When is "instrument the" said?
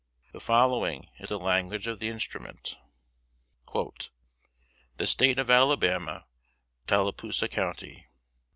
2.09-5.05